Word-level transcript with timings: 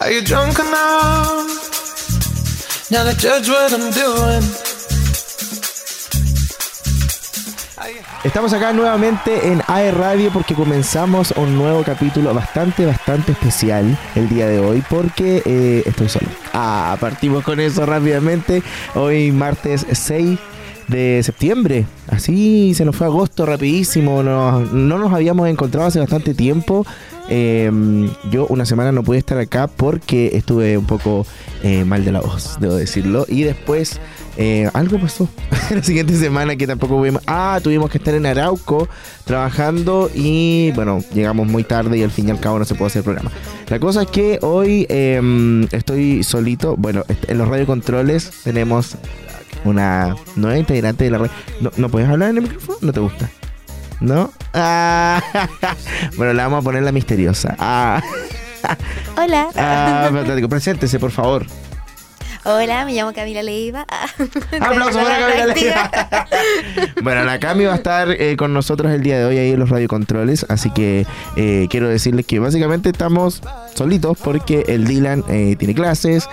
Are 0.00 0.10
you 0.10 0.22
drunk 0.22 0.58
enough 0.58 1.46
now 2.90 3.04
to 3.04 3.14
judge 3.16 3.48
what 3.48 3.72
I'm 3.72 3.92
doing? 3.92 4.42
Estamos 8.24 8.52
acá 8.54 8.72
nuevamente 8.72 9.52
en 9.52 9.62
AE 9.68 9.92
Radio 9.92 10.30
porque 10.32 10.54
comenzamos 10.54 11.32
un 11.36 11.56
nuevo 11.56 11.84
capítulo 11.84 12.34
bastante, 12.34 12.86
bastante 12.86 13.32
especial 13.32 13.96
el 14.14 14.28
día 14.28 14.48
de 14.48 14.58
hoy 14.58 14.82
porque 14.88 15.42
eh, 15.44 15.82
estoy 15.86 16.08
solo. 16.08 16.28
Ah, 16.52 16.96
partimos 16.98 17.44
con 17.44 17.60
eso 17.60 17.86
rápidamente. 17.86 18.62
Hoy 18.94 19.30
martes 19.30 19.86
6 19.92 20.38
de 20.88 21.22
septiembre. 21.22 21.86
Así 22.08 22.74
se 22.74 22.84
nos 22.84 22.96
fue 22.96 23.06
agosto 23.06 23.46
rapidísimo. 23.46 24.22
No, 24.22 24.60
no 24.60 24.98
nos 24.98 25.12
habíamos 25.12 25.48
encontrado 25.48 25.86
hace 25.86 25.98
bastante 25.98 26.34
tiempo. 26.34 26.86
Eh, 27.28 27.70
yo 28.30 28.46
una 28.48 28.66
semana 28.66 28.92
no 28.92 29.02
pude 29.02 29.18
estar 29.18 29.38
acá 29.38 29.66
porque 29.66 30.30
estuve 30.34 30.76
un 30.76 30.84
poco 30.86 31.26
eh, 31.62 31.84
mal 31.84 32.04
de 32.04 32.12
la 32.12 32.20
voz, 32.20 32.58
debo 32.60 32.74
decirlo. 32.74 33.24
Y 33.28 33.44
después 33.44 34.00
eh, 34.36 34.68
algo 34.74 34.98
pasó 34.98 35.28
la 35.70 35.82
siguiente 35.82 36.16
semana 36.16 36.56
que 36.56 36.66
tampoco 36.66 36.98
pudimos. 36.98 37.22
Ah, 37.26 37.60
tuvimos 37.62 37.90
que 37.90 37.98
estar 37.98 38.14
en 38.14 38.26
Arauco 38.26 38.88
trabajando 39.24 40.10
y 40.14 40.72
bueno, 40.72 41.02
llegamos 41.14 41.46
muy 41.46 41.64
tarde 41.64 41.98
y 41.98 42.02
al 42.02 42.10
fin 42.10 42.28
y 42.28 42.30
al 42.30 42.40
cabo 42.40 42.58
no 42.58 42.64
se 42.64 42.74
pudo 42.74 42.86
hacer 42.86 43.00
el 43.00 43.04
programa. 43.04 43.30
La 43.68 43.78
cosa 43.78 44.02
es 44.02 44.08
que 44.08 44.38
hoy 44.42 44.86
em, 44.90 45.64
estoy 45.72 46.22
solito. 46.22 46.76
Bueno, 46.76 47.04
en 47.26 47.38
los 47.38 47.48
radiocontroles 47.48 48.30
tenemos 48.44 48.96
una 49.64 50.14
nueva 50.36 50.58
integrante 50.58 51.04
de 51.04 51.10
la 51.10 51.18
red. 51.18 51.30
¿No, 51.60 51.70
¿No 51.76 51.88
puedes 51.88 52.08
hablar 52.08 52.30
en 52.30 52.36
el 52.38 52.42
micrófono? 52.44 52.78
¿No 52.80 52.92
te 52.92 53.00
gusta? 53.00 53.30
¿No? 54.00 54.30
Ah, 54.52 55.22
bueno, 56.16 56.32
la 56.32 56.44
vamos 56.44 56.60
a 56.60 56.62
poner 56.62 56.82
la 56.82 56.92
misteriosa. 56.92 57.56
Ah, 57.58 58.02
Hola. 59.16 59.48
ah, 59.56 60.08
fantástico. 60.12 60.48
Preséntese, 60.48 60.98
por 60.98 61.10
favor. 61.10 61.46
Hola, 62.46 62.84
me 62.84 62.92
llamo 62.92 63.14
Camila 63.14 63.42
Leiva. 63.42 63.86
¡Aplausos 64.60 65.02
para 65.02 65.18
Camila 65.18 65.46
Leiva! 65.46 66.28
bueno, 67.02 67.24
la 67.24 67.40
Cami 67.40 67.64
va 67.64 67.72
a 67.72 67.76
estar 67.76 68.10
eh, 68.10 68.36
con 68.36 68.52
nosotros 68.52 68.92
el 68.92 69.02
día 69.02 69.18
de 69.18 69.24
hoy 69.24 69.38
ahí 69.38 69.52
en 69.52 69.58
los 69.58 69.70
radiocontroles, 69.70 70.44
así 70.50 70.70
que 70.70 71.06
eh, 71.36 71.68
quiero 71.70 71.88
decirles 71.88 72.26
que 72.26 72.40
básicamente 72.40 72.90
estamos 72.90 73.40
solitos 73.74 74.18
porque 74.22 74.64
el 74.68 74.84
Dylan 74.84 75.24
eh, 75.30 75.56
tiene 75.58 75.74
clases. 75.74 76.28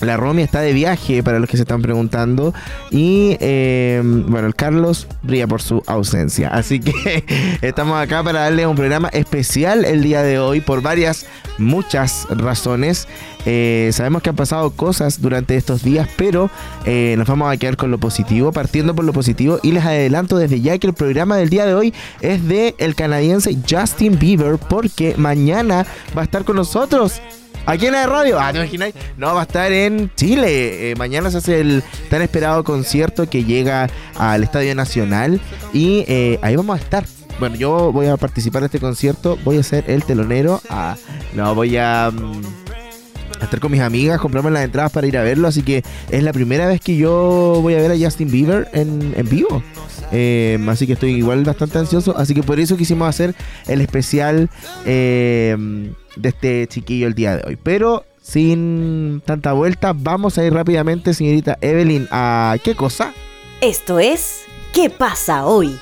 La 0.00 0.16
Romy 0.16 0.42
está 0.42 0.60
de 0.60 0.72
viaje, 0.72 1.22
para 1.22 1.38
los 1.38 1.48
que 1.48 1.56
se 1.56 1.62
están 1.62 1.82
preguntando. 1.82 2.52
Y 2.90 3.36
em, 3.40 4.26
bueno, 4.30 4.46
el 4.46 4.54
Carlos 4.54 5.06
brilla 5.22 5.46
por 5.46 5.62
su 5.62 5.82
ausencia. 5.86 6.48
Así 6.48 6.80
que 6.80 7.24
estamos 7.62 7.98
acá 8.00 8.22
para 8.22 8.40
darle 8.40 8.66
un 8.66 8.76
programa 8.76 9.08
especial 9.08 9.84
el 9.84 10.02
día 10.02 10.22
de 10.22 10.38
hoy 10.38 10.60
por 10.60 10.82
varias, 10.82 11.26
muchas 11.58 12.26
razones. 12.30 13.08
Eh, 13.46 13.90
sabemos 13.92 14.22
que 14.22 14.30
han 14.30 14.36
pasado 14.36 14.72
cosas 14.72 15.22
durante 15.22 15.56
estos 15.56 15.82
días, 15.82 16.08
pero 16.16 16.50
eh, 16.84 17.14
nos 17.16 17.28
vamos 17.28 17.50
a 17.50 17.56
quedar 17.56 17.76
con 17.76 17.90
lo 17.90 17.98
positivo, 17.98 18.52
partiendo 18.52 18.94
por 18.94 19.04
lo 19.04 19.12
positivo. 19.12 19.60
Y 19.62 19.72
les 19.72 19.84
adelanto 19.84 20.36
desde 20.36 20.60
ya 20.60 20.76
que 20.78 20.88
el 20.88 20.94
programa 20.94 21.36
del 21.36 21.48
día 21.48 21.64
de 21.64 21.74
hoy 21.74 21.94
es 22.20 22.46
de 22.46 22.74
el 22.78 22.94
canadiense 22.94 23.56
Justin 23.68 24.18
Bieber, 24.18 24.58
porque 24.58 25.14
mañana 25.16 25.86
va 26.16 26.22
a 26.22 26.24
estar 26.24 26.44
con 26.44 26.56
nosotros. 26.56 27.22
Aquí 27.66 27.86
en 27.86 27.92
la 27.92 28.06
radio, 28.06 28.38
ah, 28.38 28.52
¿te 28.52 28.58
imagináis? 28.58 28.94
No, 29.16 29.34
va 29.34 29.40
a 29.40 29.42
estar 29.42 29.72
en 29.72 30.08
Chile. 30.14 30.92
Eh, 30.92 30.94
mañana 30.94 31.32
se 31.32 31.38
hace 31.38 31.60
el 31.60 31.82
tan 32.08 32.22
esperado 32.22 32.62
concierto 32.62 33.28
que 33.28 33.42
llega 33.44 33.90
al 34.14 34.44
Estadio 34.44 34.72
Nacional 34.76 35.40
y 35.72 36.04
eh, 36.06 36.38
ahí 36.42 36.54
vamos 36.54 36.78
a 36.78 36.82
estar. 36.82 37.04
Bueno, 37.40 37.56
yo 37.56 37.90
voy 37.92 38.06
a 38.06 38.16
participar 38.16 38.62
de 38.62 38.66
este 38.66 38.78
concierto, 38.78 39.36
voy 39.44 39.58
a 39.58 39.64
ser 39.64 39.90
el 39.90 40.04
telonero. 40.04 40.62
Ah, 40.70 40.96
no, 41.34 41.56
voy 41.56 41.76
a, 41.76 42.10
mm, 42.12 42.42
a 42.65 42.65
estar 43.44 43.60
con 43.60 43.72
mis 43.72 43.80
amigas, 43.80 44.20
comprarme 44.20 44.50
las 44.50 44.64
entradas 44.64 44.92
para 44.92 45.06
ir 45.06 45.16
a 45.16 45.22
verlo, 45.22 45.48
así 45.48 45.62
que 45.62 45.82
es 46.10 46.22
la 46.22 46.32
primera 46.32 46.66
vez 46.66 46.80
que 46.80 46.96
yo 46.96 47.58
voy 47.62 47.74
a 47.74 47.78
ver 47.78 47.92
a 47.92 47.96
Justin 47.98 48.30
Bieber 48.30 48.68
en, 48.72 49.14
en 49.16 49.28
vivo. 49.28 49.62
Eh, 50.12 50.58
así 50.68 50.86
que 50.86 50.92
estoy 50.92 51.14
igual 51.14 51.42
bastante 51.44 51.78
ansioso. 51.78 52.16
Así 52.16 52.34
que 52.34 52.42
por 52.42 52.60
eso 52.60 52.76
quisimos 52.76 53.08
hacer 53.08 53.34
el 53.66 53.80
especial 53.80 54.48
eh, 54.84 55.56
de 56.16 56.28
este 56.28 56.66
chiquillo 56.68 57.06
el 57.06 57.14
día 57.14 57.36
de 57.36 57.42
hoy. 57.46 57.58
Pero 57.62 58.04
sin 58.22 59.22
tanta 59.24 59.52
vuelta, 59.52 59.92
vamos 59.94 60.38
a 60.38 60.44
ir 60.44 60.52
rápidamente, 60.52 61.14
señorita 61.14 61.58
Evelyn, 61.60 62.08
a 62.10 62.56
qué 62.62 62.74
cosa. 62.74 63.12
Esto 63.60 63.98
es 63.98 64.46
¿Qué 64.76 64.90
pasa 64.90 65.46
hoy? 65.46 65.80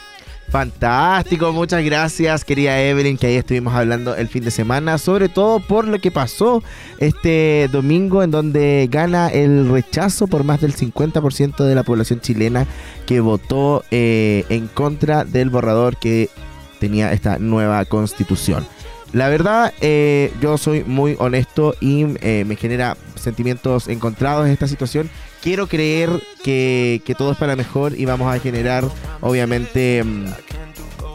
Fantástico, 0.55 1.53
muchas 1.53 1.85
gracias 1.85 2.45
querida 2.45 2.81
Evelyn, 2.81 3.19
que 3.19 3.27
ahí 3.27 3.35
estuvimos 3.35 3.75
hablando 3.75 4.15
el 4.15 4.29
fin 4.29 4.45
de 4.45 4.53
semana, 4.53 4.99
sobre 4.99 5.29
todo 5.29 5.59
por 5.59 5.89
lo 5.89 5.99
que 5.99 6.13
pasó 6.13 6.63
este 6.99 7.69
domingo 7.73 8.23
en 8.23 8.31
donde 8.31 8.87
gana 8.89 9.31
el 9.31 9.69
rechazo 9.69 10.29
por 10.29 10.45
más 10.45 10.61
del 10.61 10.73
50% 10.73 11.65
de 11.65 11.75
la 11.75 11.83
población 11.83 12.21
chilena 12.21 12.69
que 13.05 13.19
votó 13.19 13.83
eh, 13.91 14.45
en 14.49 14.69
contra 14.69 15.25
del 15.25 15.51
borrador 15.51 15.97
que 15.97 16.31
tenía 16.79 17.13
esta 17.13 17.41
nueva 17.41 17.85
constitución. 17.85 18.65
La 19.15 19.29
verdad, 19.29 19.73
eh, 19.81 20.33
yo 20.41 20.59
soy 20.59 20.83
muy 20.83 21.15
honesto 21.21 21.77
y 21.81 22.05
eh, 22.21 22.45
me 22.45 22.57
genera 22.57 22.97
sentimientos 23.15 23.87
encontrados 23.87 24.49
esta 24.49 24.67
situación. 24.67 25.09
Quiero 25.41 25.69
creer 25.69 26.11
que, 26.43 27.01
que 27.07 27.15
todo 27.15 27.31
es 27.31 27.39
para 27.39 27.55
mejor 27.55 27.97
y 27.97 28.07
vamos 28.07 28.35
a 28.35 28.41
generar, 28.41 28.85
obviamente, 29.21 30.03
mm, 30.03 30.27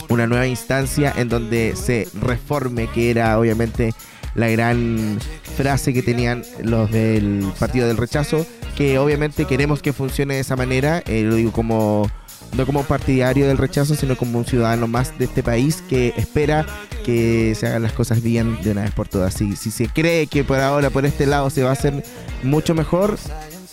una 0.08 0.28
nueva 0.28 0.48
instancia 0.48 1.14
en 1.18 1.28
donde 1.28 1.76
se 1.76 2.08
reforme, 2.22 2.88
que 2.88 3.12
era 3.12 3.38
obviamente 3.38 3.94
la 4.34 4.48
gran 4.48 5.20
frase 5.58 5.94
que 5.94 6.02
tenían 6.02 6.44
los 6.64 6.90
del 6.90 7.52
Partido 7.60 7.86
del 7.86 7.98
Rechazo, 7.98 8.46
que 8.78 8.98
obviamente 8.98 9.44
queremos 9.44 9.82
que 9.82 9.92
funcione 9.92 10.36
de 10.36 10.40
esa 10.40 10.56
manera, 10.56 11.04
eh, 11.06 11.24
lo 11.24 11.36
digo 11.36 11.52
como 11.52 12.10
no 12.56 12.66
como 12.66 12.84
partidario 12.84 13.48
del 13.48 13.58
rechazo, 13.58 13.96
sino 13.96 14.18
como 14.18 14.40
un 14.40 14.46
ciudadano 14.46 14.88
más 14.88 15.18
de 15.20 15.26
este 15.26 15.44
país 15.44 15.84
que 15.88 16.14
espera 16.18 16.66
que 17.10 17.56
se 17.56 17.66
hagan 17.66 17.82
las 17.82 17.94
cosas 17.94 18.22
bien 18.22 18.62
de 18.62 18.72
una 18.72 18.84
vez 18.84 18.92
por 18.92 19.08
todas. 19.08 19.34
Si, 19.34 19.56
se 19.56 19.88
cree 19.88 20.28
que 20.28 20.44
por 20.44 20.60
ahora, 20.60 20.92
por 20.92 21.06
este 21.06 21.26
lado, 21.26 21.50
se 21.50 21.64
va 21.64 21.70
a 21.70 21.74
hacer 21.74 22.04
mucho 22.44 22.76
mejor, 22.76 23.18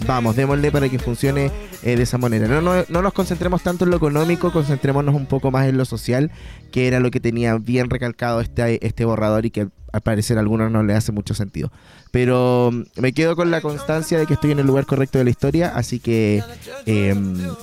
vamos, 0.06 0.36
démosle 0.36 0.72
para 0.72 0.88
que 0.88 0.98
funcione 0.98 1.50
eh, 1.82 1.96
de 1.96 2.02
esa 2.02 2.16
manera. 2.16 2.48
No, 2.48 2.62
no, 2.62 2.84
no 2.88 3.02
nos 3.02 3.12
concentremos 3.12 3.62
tanto 3.62 3.84
en 3.84 3.90
lo 3.90 3.98
económico, 3.98 4.52
concentrémonos 4.52 5.14
un 5.14 5.26
poco 5.26 5.50
más 5.50 5.68
en 5.68 5.76
lo 5.76 5.84
social, 5.84 6.30
que 6.72 6.88
era 6.88 6.98
lo 6.98 7.10
que 7.10 7.20
tenía 7.20 7.56
bien 7.58 7.90
recalcado 7.90 8.40
este, 8.40 8.84
este 8.86 9.04
borrador 9.04 9.44
y 9.44 9.50
que 9.50 9.68
al 9.96 10.02
parecer 10.02 10.36
a 10.36 10.40
algunos 10.40 10.70
no 10.70 10.82
le 10.82 10.94
hace 10.94 11.10
mucho 11.10 11.34
sentido. 11.34 11.72
Pero 12.10 12.70
mm, 12.72 13.00
me 13.00 13.12
quedo 13.12 13.34
con 13.34 13.50
la 13.50 13.60
constancia 13.60 14.18
de 14.18 14.26
que 14.26 14.34
estoy 14.34 14.52
en 14.52 14.58
el 14.58 14.66
lugar 14.66 14.86
correcto 14.86 15.18
de 15.18 15.24
la 15.24 15.30
historia, 15.30 15.72
así 15.74 15.98
que 15.98 16.42
eh, 16.84 17.14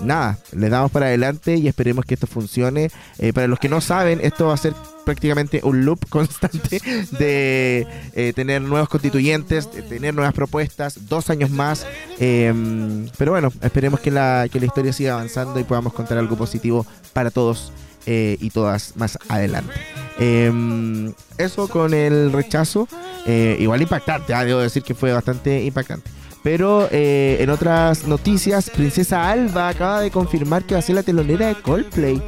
nada, 0.01 0.37
le 0.51 0.69
damos 0.69 0.91
para 0.91 1.05
adelante 1.05 1.55
y 1.55 1.67
esperemos 1.67 2.05
que 2.05 2.15
esto 2.15 2.27
funcione. 2.27 2.89
Eh, 3.19 3.33
para 3.33 3.47
los 3.47 3.59
que 3.59 3.69
no 3.69 3.81
saben, 3.81 4.19
esto 4.21 4.47
va 4.47 4.55
a 4.55 4.57
ser 4.57 4.73
prácticamente 5.05 5.61
un 5.63 5.85
loop 5.85 5.99
constante 6.09 6.81
de 7.11 7.87
eh, 8.13 8.33
tener 8.33 8.61
nuevos 8.61 8.89
constituyentes, 8.89 9.71
de 9.71 9.83
tener 9.83 10.15
nuevas 10.15 10.33
propuestas, 10.33 11.07
dos 11.07 11.29
años 11.29 11.51
más. 11.51 11.85
eh, 12.19 12.53
pero 13.17 13.31
bueno, 13.31 13.51
esperemos 13.61 13.99
que 13.99 14.11
la, 14.11 14.47
que 14.51 14.59
la 14.59 14.65
historia 14.65 14.91
siga 14.91 15.13
avanzando 15.13 15.59
y 15.59 15.63
podamos 15.63 15.93
contar 15.93 16.17
algo 16.17 16.35
positivo 16.35 16.85
para 17.13 17.29
todos 17.29 17.71
eh, 18.05 18.37
y 18.41 18.49
todas 18.49 18.97
más 18.97 19.17
adelante. 19.29 19.71
Eh, 20.19 21.11
eso 21.37 21.67
con 21.67 21.93
el 21.93 22.31
rechazo, 22.31 22.87
eh, 23.25 23.57
igual 23.59 23.81
impactante, 23.81 24.33
ah, 24.33 24.45
debo 24.45 24.59
decir 24.59 24.83
que 24.83 24.93
fue 24.93 25.11
bastante 25.11 25.63
impactante. 25.63 26.09
Pero 26.43 26.89
eh, 26.91 27.37
en 27.39 27.49
otras 27.49 28.05
noticias, 28.05 28.69
Princesa 28.69 29.29
Alba 29.29 29.69
acaba 29.69 30.01
de 30.01 30.11
confirmar 30.11 30.65
que 30.65 30.75
va 30.75 30.79
a 30.79 30.81
ser 30.81 30.95
la 30.95 31.03
telonera 31.03 31.47
de 31.47 31.55
Coldplay. 31.55 32.21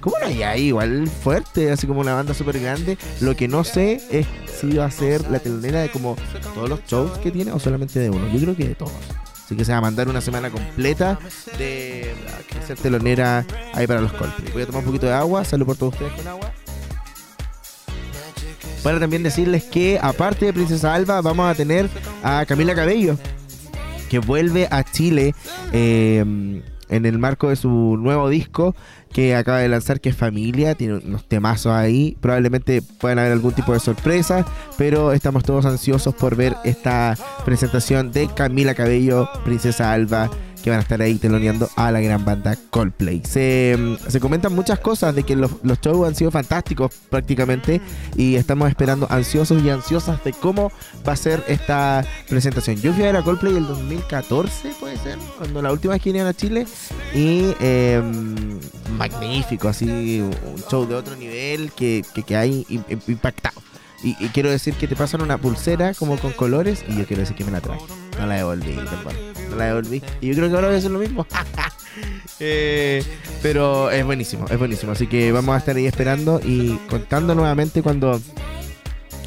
¿Cómo 0.00 0.16
no 0.20 0.26
hay 0.26 0.42
ahí? 0.42 0.62
Igual 0.66 1.06
fuerte, 1.06 1.70
así 1.70 1.86
como 1.86 2.00
una 2.00 2.12
banda 2.12 2.34
súper 2.34 2.58
grande. 2.58 2.98
Lo 3.20 3.36
que 3.36 3.46
no 3.46 3.62
sé 3.62 4.02
es 4.10 4.26
si 4.60 4.76
va 4.76 4.86
a 4.86 4.90
ser 4.90 5.30
la 5.30 5.38
telonera 5.38 5.80
de 5.80 5.90
como 5.90 6.16
todos 6.54 6.68
los 6.68 6.84
shows 6.86 7.18
que 7.18 7.30
tiene 7.30 7.52
o 7.52 7.60
solamente 7.60 8.00
de 8.00 8.10
uno. 8.10 8.28
Yo 8.32 8.40
creo 8.40 8.56
que 8.56 8.66
de 8.66 8.74
todos. 8.74 8.92
Así 9.44 9.54
que 9.54 9.64
se 9.64 9.70
va 9.70 9.78
a 9.78 9.82
mandar 9.82 10.08
una 10.08 10.20
semana 10.20 10.50
completa 10.50 11.20
de 11.56 12.12
ser 12.66 12.76
telonera 12.78 13.46
ahí 13.74 13.86
para 13.86 14.00
los 14.00 14.12
Coldplay. 14.12 14.52
Voy 14.52 14.62
a 14.62 14.66
tomar 14.66 14.80
un 14.80 14.86
poquito 14.86 15.06
de 15.06 15.12
agua. 15.12 15.44
Salud 15.44 15.66
por 15.66 15.76
todos 15.76 15.92
ustedes 15.92 16.12
con 16.14 16.26
agua. 16.26 16.52
Para 18.82 18.98
también 18.98 19.22
decirles 19.22 19.64
que 19.64 19.98
aparte 20.00 20.46
de 20.46 20.52
Princesa 20.52 20.94
Alba 20.94 21.20
vamos 21.20 21.50
a 21.50 21.54
tener 21.54 21.88
a 22.22 22.44
Camila 22.46 22.74
Cabello 22.74 23.16
que 24.10 24.18
vuelve 24.18 24.68
a 24.70 24.84
Chile 24.84 25.34
eh, 25.72 26.18
en 26.92 27.06
el 27.06 27.18
marco 27.18 27.48
de 27.48 27.56
su 27.56 27.96
nuevo 27.96 28.28
disco 28.28 28.74
que 29.12 29.34
acaba 29.34 29.58
de 29.58 29.68
lanzar 29.68 30.00
que 30.00 30.10
es 30.10 30.16
Familia, 30.16 30.74
tiene 30.74 30.94
unos 30.94 31.24
temazos 31.26 31.72
ahí, 31.72 32.16
probablemente 32.20 32.82
puedan 32.82 33.18
haber 33.18 33.32
algún 33.32 33.52
tipo 33.52 33.72
de 33.72 33.80
sorpresa, 33.80 34.44
pero 34.78 35.12
estamos 35.12 35.44
todos 35.44 35.66
ansiosos 35.66 36.14
por 36.14 36.36
ver 36.36 36.56
esta 36.64 37.16
presentación 37.44 38.12
de 38.12 38.28
Camila 38.28 38.74
Cabello, 38.74 39.28
Princesa 39.44 39.92
Alba, 39.92 40.30
que 40.62 40.70
van 40.70 40.78
a 40.78 40.82
estar 40.82 41.00
ahí 41.02 41.16
teloneando 41.16 41.68
a 41.76 41.90
la 41.90 42.00
gran 42.00 42.24
banda 42.24 42.56
Coldplay. 42.70 43.22
Se, 43.24 43.76
se 44.08 44.20
comentan 44.20 44.54
muchas 44.54 44.78
cosas 44.78 45.14
de 45.14 45.24
que 45.24 45.36
los, 45.36 45.50
los 45.62 45.80
shows 45.80 46.06
han 46.08 46.14
sido 46.14 46.30
fantásticos 46.30 46.92
prácticamente 47.10 47.80
y 48.16 48.36
estamos 48.36 48.68
esperando 48.68 49.06
ansiosos 49.10 49.62
y 49.62 49.70
ansiosas 49.70 50.22
de 50.24 50.32
cómo 50.32 50.70
va 51.06 51.12
a 51.12 51.16
ser 51.16 51.44
esta 51.48 52.04
presentación. 52.28 52.76
Yo 52.76 52.92
fui 52.92 53.02
a 53.02 53.06
ver 53.06 53.16
a 53.16 53.22
Coldplay 53.22 53.56
el 53.56 53.66
2014, 53.66 54.70
puede 54.80 54.96
ser, 54.98 55.18
cuando 55.38 55.60
la 55.62 55.72
última 55.72 55.94
vez 55.94 56.02
que 56.02 56.10
vinieron 56.10 56.30
a 56.30 56.34
Chile 56.34 56.66
y 57.14 57.52
eh, 57.60 58.00
magnífico, 58.96 59.68
así 59.68 60.20
un 60.20 60.62
show 60.70 60.86
de 60.86 60.94
otro 60.94 61.16
nivel 61.16 61.72
que, 61.72 62.04
que, 62.14 62.22
que 62.22 62.36
hay 62.36 62.64
im- 62.68 62.84
im- 62.88 63.00
impactado. 63.08 63.60
Y, 64.04 64.16
y 64.18 64.28
quiero 64.30 64.50
decir 64.50 64.74
que 64.74 64.88
te 64.88 64.96
pasan 64.96 65.22
una 65.22 65.38
pulsera 65.38 65.94
como 65.94 66.16
con 66.18 66.32
colores 66.32 66.84
y 66.88 66.96
yo 66.96 67.06
quiero 67.06 67.20
decir 67.20 67.36
que 67.36 67.44
me 67.44 67.52
la 67.52 67.60
traje. 67.60 67.80
No 68.18 68.26
la 68.26 68.34
devolví, 68.36 68.74
perdón. 68.74 69.14
No 69.50 69.56
la 69.56 69.64
devolví. 69.66 70.02
Y 70.20 70.28
yo 70.28 70.34
creo 70.34 70.48
que 70.48 70.54
ahora 70.54 70.68
voy 70.68 70.76
a 70.76 70.78
hacer 70.78 70.90
lo 70.90 70.98
mismo. 70.98 71.26
Eh, 72.44 73.04
pero 73.40 73.90
es 73.90 74.04
buenísimo, 74.04 74.46
es 74.50 74.58
buenísimo. 74.58 74.92
Así 74.92 75.06
que 75.06 75.30
vamos 75.30 75.54
a 75.54 75.58
estar 75.58 75.76
ahí 75.76 75.86
esperando 75.86 76.40
y 76.42 76.76
contando 76.88 77.36
nuevamente 77.36 77.82
cuando 77.82 78.20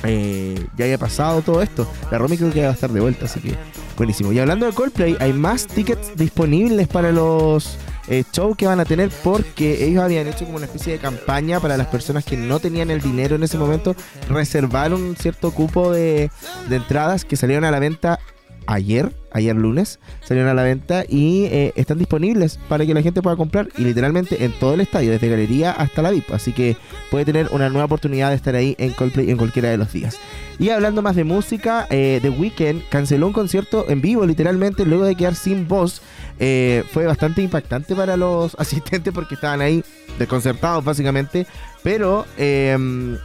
eh, 0.04 0.68
ya 0.76 0.86
haya 0.86 0.98
pasado 0.98 1.42
todo 1.42 1.62
esto. 1.62 1.90
La 2.12 2.18
Romy 2.18 2.38
creo 2.38 2.52
que 2.52 2.64
va 2.64 2.70
a 2.70 2.74
estar 2.74 2.92
de 2.92 3.00
vuelta, 3.00 3.26
así 3.26 3.40
que 3.40 3.56
buenísimo. 3.98 4.34
Y 4.34 4.40
hablando 4.40 4.66
de 4.66 4.74
Coldplay, 4.74 5.16
hay 5.20 5.32
más 5.32 5.66
tickets 5.68 6.16
disponibles 6.16 6.88
para 6.88 7.12
los 7.12 7.78
eh, 8.08 8.24
shows 8.34 8.58
que 8.58 8.68
van 8.68 8.80
a 8.80 8.86
tener 8.86 9.10
porque 9.24 9.86
ellos 9.86 10.04
habían 10.04 10.28
hecho 10.28 10.46
como 10.46 10.58
una 10.58 10.66
especie 10.66 10.94
de 10.94 11.00
campaña 11.00 11.60
para 11.60 11.78
las 11.78 11.88
personas 11.88 12.26
que 12.26 12.36
no 12.36 12.60
tenían 12.60 12.92
el 12.92 13.02
dinero 13.02 13.36
en 13.36 13.44
ese 13.44 13.58
momento, 13.58 13.96
reservar 14.30 14.94
un 14.94 15.16
cierto 15.16 15.52
cupo 15.52 15.92
de 15.92 16.30
entradas 16.70 17.24
que 17.24 17.38
salieron 17.38 17.64
a 17.64 17.72
la 17.72 17.80
venta 17.80 18.20
ayer, 18.68 19.14
ayer 19.32 19.56
lunes, 19.56 20.00
salieron 20.24 20.50
a 20.50 20.54
la 20.54 20.64
venta 20.64 21.04
y 21.08 21.46
eh, 21.46 21.74
están 21.76 21.98
disponibles 21.98 22.60
para 22.68 22.86
que 22.86 22.94
la 22.94 23.02
gente 23.02 23.22
pueda 23.22 23.36
comprar 23.36 23.70
y 23.78 23.84
literalmente 23.84 24.44
en 24.46 24.52
todo 24.54 24.74
el 24.74 24.82
estadio, 24.82 25.12
desde 25.12 25.30
galería 25.30 25.72
hasta 25.72 26.02
la 26.02 26.12
VIP. 26.12 26.32
Así 26.32 26.52
que 26.52 26.78
puede 27.12 27.26
tener 27.26 27.50
una 27.52 27.70
nueva 27.70 27.86
oportunidad 27.86 28.30
de 28.30 28.36
estar 28.36 28.56
ahí 28.56 28.76
en 28.78 28.92
Coldplay 28.92 29.30
en 29.30 29.38
cualquiera 29.38 29.70
de 29.70 29.78
los 29.78 29.92
días. 29.92 30.20
Y 30.58 30.70
hablando 30.70 31.02
más 31.02 31.16
de 31.16 31.24
música, 31.24 31.86
eh, 31.90 32.20
The 32.22 32.30
Weeknd 32.30 32.88
canceló 32.90 33.28
un 33.28 33.34
concierto 33.34 33.86
en 33.90 34.02
vivo, 34.02 34.26
literalmente, 34.26 34.86
luego 34.86 35.04
de 35.04 35.16
quedar 35.16 35.36
sin 35.36 35.68
voz. 35.68 36.02
Eh, 36.40 36.84
fue 36.92 37.06
bastante 37.06 37.42
impactante 37.42 37.96
para 37.96 38.18
los 38.18 38.56
asistentes 38.60 39.14
porque 39.14 39.36
estaban 39.36 39.62
ahí 39.62 39.84
desconcertados 40.18 40.84
básicamente. 40.84 41.46
Pero 41.84 42.26
eh, 42.38 42.78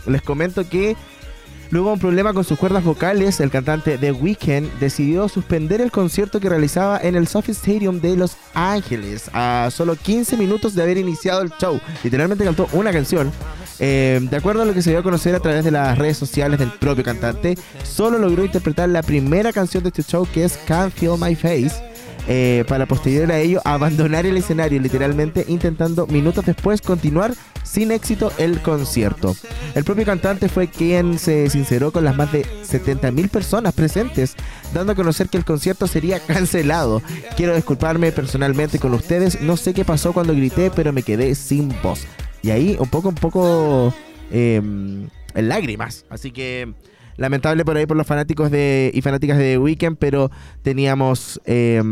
les 0.07 0.23
comento 0.23 0.69
que 0.69 0.97
luego 1.71 1.93
un 1.93 1.99
problema 1.99 2.33
con 2.33 2.45
sus 2.45 2.59
cuerdas 2.59 2.85
vocales, 2.85 3.41
el 3.41 3.51
cantante 3.51 3.99
The 3.99 4.13
Weeknd 4.13 4.79
decidió 4.79 5.29
suspender 5.29 5.81
el 5.81 5.91
concierto 5.91 6.41
que 6.41 6.49
realizaba 6.49 6.99
en 7.03 7.17
el 7.17 7.27
Sophie 7.27 7.53
Stadium 7.53 8.01
de 8.01 8.17
Los 8.17 8.37
Ángeles 8.55 9.31
a 9.33 9.69
solo 9.71 9.97
15 9.97 10.37
minutos 10.37 10.75
de 10.75 10.83
haber 10.83 10.99
iniciado 10.99 11.43
el 11.43 11.51
show. 11.61 11.81
Literalmente 12.05 12.45
cantó 12.45 12.69
una 12.73 12.93
canción. 12.93 13.31
Eh, 13.79 14.21
de 14.23 14.37
acuerdo 14.37 14.63
a 14.63 14.65
lo 14.67 14.75
que 14.75 14.83
se 14.83 14.91
dio 14.91 14.99
a 14.99 15.03
conocer 15.03 15.35
a 15.35 15.41
través 15.41 15.65
de 15.65 15.71
las 15.71 15.97
redes 15.97 16.19
sociales 16.19 16.59
del 16.59 16.71
propio 16.71 17.03
cantante, 17.03 17.57
solo 17.83 18.19
logró 18.19 18.45
interpretar 18.45 18.89
la 18.91 19.03
primera 19.03 19.53
canción 19.53 19.83
de 19.83 19.89
este 19.89 20.03
show 20.03 20.29
que 20.33 20.45
es 20.45 20.59
Can't 20.67 20.93
Feel 20.93 21.19
My 21.19 21.35
Face. 21.35 21.90
Eh, 22.29 22.65
para 22.69 22.87
posterior 22.87 23.31
a 23.33 23.39
ello 23.39 23.61
abandonar 23.65 24.27
el 24.27 24.37
escenario, 24.37 24.81
literalmente 24.81 25.45
intentando 25.49 26.07
minutos 26.07 26.45
después 26.45 26.81
continuar 26.81 27.35
sin 27.63 27.93
éxito 27.93 28.33
el 28.39 28.61
concierto. 28.61 29.37
El 29.75 29.85
propio 29.85 30.05
cantante 30.05 30.49
fue 30.49 30.69
quien 30.69 31.19
se 31.19 31.49
sinceró 31.51 31.93
con 31.93 32.05
las 32.05 32.17
más 32.17 32.33
de 32.33 32.45
70.000 32.45 33.29
personas 33.29 33.75
presentes, 33.75 34.35
dando 34.75 34.93
a 34.93 34.97
conocer 34.97 35.29
que 35.29 35.39
el 35.39 35.45
concierto 35.45 35.87
sería 35.87 36.21
cancelado. 36.21 37.03
Quiero 37.37 37.55
disculparme 37.55 38.13
personalmente 38.13 38.79
con 38.79 38.95
ustedes, 38.95 39.41
no 39.41 39.57
sé 39.57 39.75
qué 39.75 39.85
pasó 39.85 40.13
cuando 40.13 40.35
grité, 40.35 40.71
pero 40.71 40.93
me 40.93 41.03
quedé 41.03 41.35
sin 41.35 41.75
voz. 41.83 42.07
Y 42.43 42.51
ahí 42.51 42.77
un 42.79 42.89
poco, 42.89 43.11
un 43.11 43.15
poco 43.15 43.95
eh, 44.31 44.57
en 44.57 45.49
lágrimas. 45.49 46.05
Así 46.09 46.31
que 46.31 46.73
lamentable 47.17 47.65
por 47.65 47.77
ahí 47.77 47.87
por 47.87 47.97
los 47.97 48.07
fanáticos 48.07 48.51
de 48.51 48.91
y 48.95 49.03
fanáticas 49.03 49.39
de 49.39 49.53
The 49.53 49.59
Weeknd, 49.59 49.97
pero 49.99 50.31
teníamos 50.63 51.41
eh, 51.45 51.83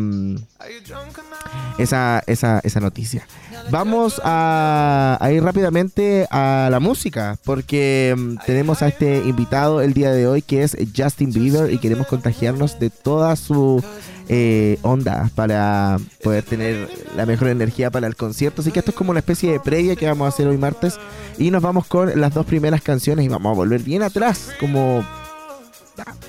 esa, 1.78 2.22
esa, 2.26 2.60
esa 2.62 2.80
noticia. 2.80 3.26
Vamos 3.70 4.20
a, 4.24 5.18
a 5.20 5.32
ir 5.32 5.42
rápidamente 5.42 6.26
a 6.30 6.68
la 6.70 6.80
música, 6.80 7.36
porque 7.44 8.14
mm, 8.16 8.36
tenemos 8.46 8.82
a 8.82 8.88
este 8.88 9.18
invitado 9.18 9.82
el 9.82 9.92
día 9.92 10.10
de 10.10 10.26
hoy 10.26 10.42
que 10.42 10.62
es 10.62 10.76
Justin 10.96 11.32
Bieber 11.32 11.72
y 11.72 11.78
queremos 11.78 12.06
contagiarnos 12.06 12.78
de 12.78 12.90
toda 12.90 13.36
su 13.36 13.82
eh, 14.28 14.78
onda 14.82 15.30
para 15.34 15.98
poder 16.22 16.44
tener 16.44 16.88
la 17.16 17.26
mejor 17.26 17.48
energía 17.48 17.90
para 17.90 18.06
el 18.06 18.16
concierto. 18.16 18.60
Así 18.60 18.70
que 18.70 18.80
esto 18.80 18.90
es 18.90 18.96
como 18.96 19.10
una 19.10 19.20
especie 19.20 19.50
de 19.50 19.60
previa 19.60 19.96
que 19.96 20.06
vamos 20.06 20.26
a 20.26 20.28
hacer 20.28 20.46
hoy 20.46 20.58
martes 20.58 20.98
y 21.38 21.50
nos 21.50 21.62
vamos 21.62 21.86
con 21.86 22.20
las 22.20 22.34
dos 22.34 22.46
primeras 22.46 22.82
canciones 22.82 23.24
y 23.24 23.28
vamos 23.28 23.50
a 23.50 23.54
volver 23.54 23.82
bien 23.82 24.02
atrás, 24.02 24.50
como 24.60 25.04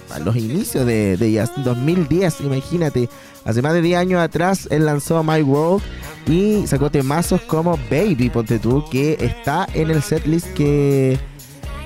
a 0.10 0.20
los 0.20 0.36
inicios 0.36 0.86
de, 0.86 1.18
de 1.18 1.40
Justin, 1.40 1.64
2010, 1.64 2.42
imagínate. 2.42 3.10
Hace 3.46 3.62
más 3.62 3.74
de 3.74 3.82
10 3.82 4.00
años 4.00 4.22
atrás 4.22 4.68
él 4.70 4.86
lanzó 4.86 5.24
My 5.24 5.42
World 5.42 5.82
y 6.28 6.68
sacó 6.68 6.90
temazos 6.90 7.42
como 7.42 7.78
Baby, 7.90 8.30
ponte 8.30 8.60
tú, 8.60 8.84
que 8.92 9.18
está 9.20 9.68
en 9.74 9.92
el 9.92 10.02
setlist 10.02 10.48
que, 10.54 11.18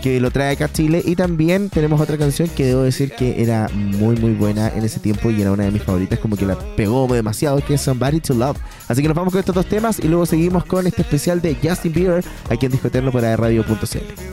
que 0.04 0.20
lo 0.20 0.32
trae 0.32 0.52
acá 0.52 0.66
a 0.66 0.72
Chile. 0.72 1.02
Y 1.04 1.16
también 1.16 1.70
tenemos 1.70 2.02
otra 2.02 2.18
canción 2.18 2.50
que 2.50 2.66
debo 2.66 2.82
decir 2.82 3.14
que 3.14 3.42
era 3.42 3.70
muy 3.74 4.18
muy 4.18 4.34
buena 4.34 4.68
en 4.68 4.84
ese 4.84 5.00
tiempo 5.00 5.32
y 5.32 5.42
era 5.42 5.54
una 5.54 5.64
de 5.64 5.72
mis 5.72 5.82
favoritas, 5.82 6.20
como 6.20 6.36
que 6.36 6.46
la 6.46 6.58
pegó 6.76 7.08
demasiado, 7.08 7.64
que 7.66 7.76
es 7.76 7.82
Somebody 7.82 8.20
to 8.20 8.34
Love. 8.34 8.58
Así 8.90 9.02
que 9.02 9.08
nos 9.08 9.16
vamos 9.16 9.32
con 9.32 9.40
estos 9.40 9.56
dos 9.56 9.66
temas 9.66 10.00
y 10.00 10.10
luego 10.10 10.26
seguimos 10.26 10.66
con 10.66 10.86
este 10.86 11.04
especial 11.04 11.42
de 11.42 11.56
Justin 11.56 11.94
Bieber 11.94 12.24
aquí 12.50 12.66
en 12.66 12.74
Disco 12.74 12.90
Eterno 12.90 13.12
para 13.14 13.36
radio.cl. 13.38 14.33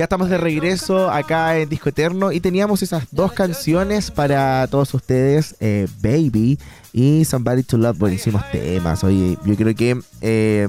Ya 0.00 0.04
estamos 0.04 0.30
de 0.30 0.38
regreso 0.38 1.10
acá 1.10 1.58
en 1.58 1.68
Disco 1.68 1.90
Eterno 1.90 2.32
y 2.32 2.40
teníamos 2.40 2.82
esas 2.82 3.04
dos 3.10 3.34
canciones 3.34 4.10
para 4.10 4.66
todos 4.68 4.94
ustedes, 4.94 5.56
eh, 5.60 5.86
Baby 6.00 6.58
y 6.94 7.26
Somebody 7.26 7.64
to 7.64 7.76
Love, 7.76 7.98
buenísimos 7.98 8.42
temas. 8.50 9.04
Oye, 9.04 9.36
yo 9.44 9.56
creo 9.56 9.74
que 9.74 10.00
eh, 10.22 10.66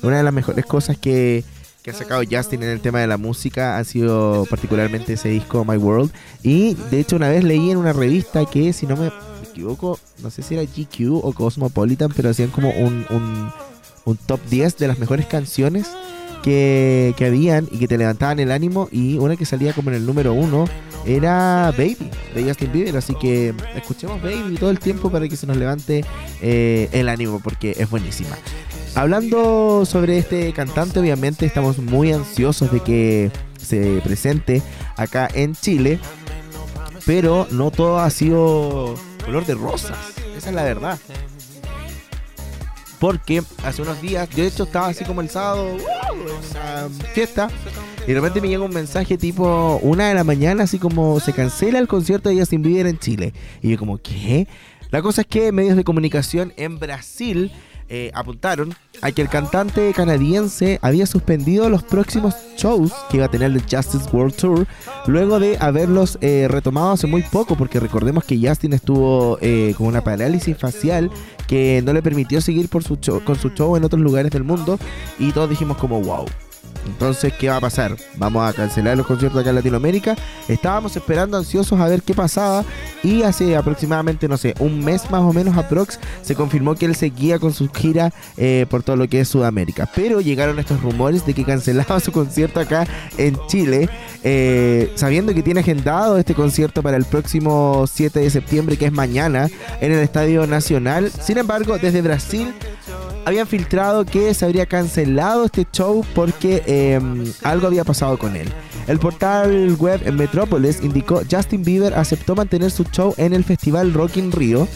una 0.00 0.18
de 0.18 0.22
las 0.22 0.32
mejores 0.32 0.64
cosas 0.64 0.96
que, 0.96 1.42
que 1.82 1.90
ha 1.90 1.94
sacado 1.94 2.22
Justin 2.22 2.62
en 2.62 2.68
el 2.68 2.80
tema 2.80 3.00
de 3.00 3.08
la 3.08 3.16
música 3.16 3.78
ha 3.78 3.82
sido 3.82 4.46
particularmente 4.48 5.14
ese 5.14 5.30
disco 5.30 5.64
My 5.64 5.76
World. 5.76 6.12
Y 6.44 6.74
de 6.92 7.00
hecho 7.00 7.16
una 7.16 7.28
vez 7.28 7.42
leí 7.42 7.72
en 7.72 7.78
una 7.78 7.92
revista 7.92 8.46
que, 8.46 8.72
si 8.72 8.86
no 8.86 8.96
me 8.96 9.10
equivoco, 9.50 9.98
no 10.22 10.30
sé 10.30 10.42
si 10.42 10.54
era 10.54 10.62
GQ 10.62 11.18
o 11.20 11.32
Cosmopolitan, 11.32 12.12
pero 12.14 12.30
hacían 12.30 12.50
como 12.50 12.70
un, 12.70 13.06
un, 13.10 13.50
un 14.04 14.16
top 14.18 14.38
10 14.48 14.78
de 14.78 14.86
las 14.86 15.00
mejores 15.00 15.26
canciones 15.26 15.88
que, 16.46 17.26
habían 17.26 17.68
y 17.72 17.78
que 17.78 17.88
te 17.88 17.98
levantaban 17.98 18.38
el 18.38 18.52
ánimo 18.52 18.88
y 18.92 19.18
una 19.18 19.36
que 19.36 19.44
salía 19.44 19.72
como 19.72 19.90
en 19.90 19.96
el 19.96 20.06
número 20.06 20.32
uno 20.32 20.66
era 21.04 21.72
Baby 21.76 22.10
de 22.34 22.44
Justin 22.44 22.72
Bieber. 22.72 22.96
Así 22.96 23.14
que 23.16 23.52
escuchemos 23.74 24.22
Baby 24.22 24.56
todo 24.56 24.70
el 24.70 24.78
tiempo 24.78 25.10
para 25.10 25.28
que 25.28 25.36
se 25.36 25.46
nos 25.46 25.56
levante 25.56 26.04
eh, 26.40 26.88
el 26.92 27.08
ánimo 27.08 27.40
porque 27.42 27.74
es 27.76 27.90
buenísima. 27.90 28.36
Hablando 28.94 29.84
sobre 29.84 30.18
este 30.18 30.52
cantante 30.52 31.00
obviamente 31.00 31.44
estamos 31.46 31.78
muy 31.78 32.12
ansiosos 32.12 32.72
de 32.72 32.80
que 32.80 33.30
se 33.60 34.00
presente 34.04 34.62
acá 34.96 35.28
en 35.34 35.54
Chile 35.54 35.98
pero 37.04 37.46
no 37.50 37.70
todo 37.70 37.98
ha 37.98 38.10
sido 38.10 38.94
color 39.24 39.44
de 39.44 39.54
rosas 39.54 39.96
esa 40.36 40.50
es 40.50 40.54
la 40.54 40.62
verdad 40.62 40.98
porque 42.98 43.42
hace 43.64 43.82
unos 43.82 44.00
días, 44.00 44.28
yo 44.30 44.42
de 44.42 44.48
hecho 44.48 44.64
estaba 44.64 44.88
así 44.88 45.04
como 45.04 45.20
el 45.20 45.30
sábado, 45.30 45.76
fiesta, 47.14 47.48
y 48.06 48.12
de 48.12 48.14
repente 48.14 48.40
me 48.40 48.48
llega 48.48 48.64
un 48.64 48.72
mensaje 48.72 49.18
tipo 49.18 49.78
una 49.82 50.08
de 50.08 50.14
la 50.14 50.24
mañana, 50.24 50.64
así 50.64 50.78
como 50.78 51.20
se 51.20 51.32
cancela 51.32 51.78
el 51.78 51.88
concierto 51.88 52.28
de 52.28 52.38
Justin 52.38 52.62
Bieber 52.62 52.86
en 52.86 52.98
Chile. 52.98 53.32
Y 53.62 53.70
yo 53.70 53.78
como, 53.78 53.98
¿qué? 53.98 54.46
La 54.90 55.02
cosa 55.02 55.22
es 55.22 55.26
que 55.26 55.50
medios 55.52 55.76
de 55.76 55.84
comunicación 55.84 56.52
en 56.56 56.78
Brasil 56.78 57.50
eh, 57.88 58.10
apuntaron 58.14 58.74
a 59.02 59.12
que 59.12 59.22
el 59.22 59.28
cantante 59.28 59.92
canadiense 59.94 60.78
había 60.82 61.06
suspendido 61.06 61.68
los 61.70 61.82
próximos 61.82 62.34
shows 62.56 62.92
que 63.10 63.18
iba 63.18 63.26
a 63.26 63.30
tener 63.30 63.52
el 63.52 63.60
Justice 63.62 64.08
World 64.12 64.34
Tour 64.34 64.66
luego 65.06 65.38
de 65.38 65.56
haberlos 65.60 66.18
eh, 66.20 66.48
retomado 66.50 66.92
hace 66.92 67.06
muy 67.06 67.22
poco 67.22 67.56
porque 67.56 67.78
recordemos 67.80 68.24
que 68.24 68.38
Justin 68.40 68.72
estuvo 68.72 69.38
eh, 69.40 69.74
con 69.76 69.86
una 69.86 70.02
parálisis 70.02 70.56
facial 70.56 71.10
que 71.46 71.82
no 71.84 71.92
le 71.92 72.02
permitió 72.02 72.40
seguir 72.40 72.68
por 72.68 72.82
su 72.82 72.96
show- 72.96 73.22
con 73.22 73.36
su 73.38 73.50
show 73.50 73.76
en 73.76 73.84
otros 73.84 74.00
lugares 74.02 74.30
del 74.32 74.44
mundo 74.44 74.78
y 75.18 75.32
todos 75.32 75.48
dijimos 75.50 75.76
como 75.76 76.00
wow. 76.00 76.24
Entonces, 76.86 77.32
¿qué 77.34 77.48
va 77.48 77.56
a 77.56 77.60
pasar? 77.60 77.96
¿Vamos 78.16 78.48
a 78.48 78.52
cancelar 78.52 78.96
los 78.96 79.06
conciertos 79.06 79.40
acá 79.40 79.50
en 79.50 79.56
Latinoamérica? 79.56 80.16
Estábamos 80.48 80.96
esperando 80.96 81.36
ansiosos 81.36 81.78
a 81.78 81.86
ver 81.88 82.02
qué 82.02 82.14
pasaba 82.14 82.64
y 83.02 83.22
hace 83.22 83.56
aproximadamente, 83.56 84.28
no 84.28 84.36
sé, 84.36 84.54
un 84.58 84.84
mes 84.84 85.10
más 85.10 85.22
o 85.22 85.32
menos 85.32 85.56
aprox, 85.56 85.98
se 86.22 86.34
confirmó 86.34 86.74
que 86.74 86.86
él 86.86 86.96
seguía 86.96 87.38
con 87.38 87.52
su 87.52 87.68
gira 87.70 88.12
eh, 88.36 88.66
por 88.70 88.82
todo 88.82 88.96
lo 88.96 89.08
que 89.08 89.20
es 89.20 89.28
Sudamérica. 89.28 89.88
Pero 89.94 90.20
llegaron 90.20 90.58
estos 90.58 90.80
rumores 90.82 91.26
de 91.26 91.34
que 91.34 91.44
cancelaba 91.44 92.00
su 92.00 92.12
concierto 92.12 92.60
acá 92.60 92.86
en 93.18 93.36
Chile, 93.48 93.88
eh, 94.22 94.92
sabiendo 94.94 95.34
que 95.34 95.42
tiene 95.42 95.60
agendado 95.60 96.18
este 96.18 96.34
concierto 96.34 96.82
para 96.82 96.96
el 96.96 97.04
próximo 97.04 97.84
7 97.90 98.20
de 98.20 98.30
septiembre, 98.30 98.76
que 98.76 98.86
es 98.86 98.92
mañana, 98.92 99.48
en 99.80 99.92
el 99.92 100.00
Estadio 100.00 100.46
Nacional. 100.46 101.10
Sin 101.20 101.38
embargo, 101.38 101.78
desde 101.78 102.02
Brasil 102.02 102.54
habían 103.26 103.48
filtrado 103.48 104.04
que 104.04 104.32
se 104.34 104.44
habría 104.44 104.66
cancelado 104.66 105.44
este 105.46 105.66
show 105.72 106.04
porque 106.14 106.62
eh, 106.64 106.75
algo 107.42 107.66
había 107.66 107.84
pasado 107.84 108.18
con 108.18 108.36
él. 108.36 108.48
El 108.86 108.98
portal 108.98 109.76
web 109.78 110.00
en 110.04 110.16
Metrópolis 110.16 110.80
indicó 110.82 111.22
Justin 111.30 111.62
Bieber 111.64 111.94
aceptó 111.94 112.34
mantener 112.34 112.70
su 112.70 112.84
show 112.84 113.14
en 113.16 113.32
el 113.32 113.44
festival 113.44 113.92
Rock 113.92 114.16
in 114.18 114.32
Rio. 114.32 114.68